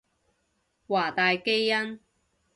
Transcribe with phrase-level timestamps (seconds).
[0.87, 1.99] 華大基因